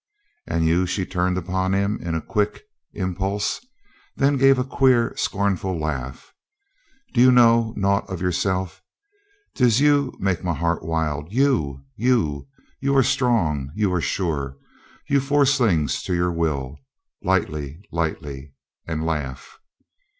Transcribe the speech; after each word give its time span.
"And 0.47 0.65
you," 0.65 0.87
she 0.87 1.05
turned 1.05 1.37
upon 1.37 1.73
him 1.75 1.99
in 2.01 2.15
a 2.15 2.23
quick 2.23 2.63
im 2.91 3.13
pulse, 3.13 3.63
then 4.15 4.35
gave 4.35 4.57
a 4.57 4.63
queer, 4.63 5.13
scornful 5.15 5.79
laugh. 5.79 6.33
"Do 7.13 7.21
you 7.21 7.31
know 7.31 7.71
naught 7.77 8.09
of 8.09 8.19
yourself? 8.19 8.81
'Tis 9.53 9.79
you 9.79 10.17
make 10.19 10.43
my 10.43 10.55
heart 10.55 10.83
wild— 10.83 11.31
you! 11.41 11.83
You! 11.95 12.47
You 12.79 12.97
are 12.97 13.03
strong; 13.03 13.71
you 13.75 13.93
are 13.93 14.01
sure. 14.01 14.57
You 15.07 15.19
force 15.19 15.59
things 15.59 16.01
to 16.05 16.15
your 16.15 16.31
will— 16.31 16.77
lightly, 17.23 17.83
lightly, 17.91 18.55
and 18.87 19.05
laugh." 19.05 19.59